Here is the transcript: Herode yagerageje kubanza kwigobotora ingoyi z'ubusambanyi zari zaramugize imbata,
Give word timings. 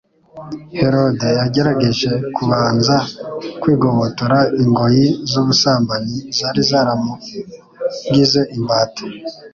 Herode 0.77 1.27
yagerageje 1.39 2.11
kubanza 2.35 2.95
kwigobotora 3.61 4.37
ingoyi 4.63 5.05
z'ubusambanyi 5.29 6.17
zari 6.37 6.61
zaramugize 6.69 8.41
imbata, 8.57 9.03